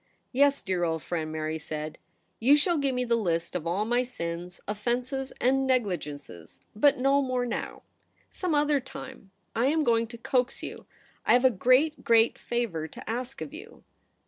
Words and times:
* 0.17 0.31
Yes, 0.31 0.63
dear 0.63 0.83
old 0.83 1.03
friend,' 1.03 1.31
Mary 1.31 1.59
said;' 1.59 1.99
you 2.39 2.57
shall 2.57 2.79
give 2.79 2.95
me 2.95 3.05
the 3.05 3.13
list 3.15 3.53
of 3.55 3.67
all 3.67 3.85
my 3.85 4.01
sins, 4.01 4.59
offences, 4.67 5.31
and 5.39 5.67
negligences— 5.67 6.59
but 6.85 6.97
no 6.97 7.21
more 7.21 7.45
now. 7.45 7.83
Some 8.31 8.55
other 8.55 8.79
time. 8.79 9.29
I 9.55 9.67
am 9.67 9.83
going 9.83 10.07
to 10.07 10.17
coax 10.17 10.63
you. 10.63 10.87
I 11.23 11.33
have 11.33 11.45
a 11.45 11.51
great, 11.51 12.03
great 12.03 12.39
favour 12.39 12.87
to 12.87 13.07
ask 13.07 13.41
of 13.41 13.53
you. 13.53 13.83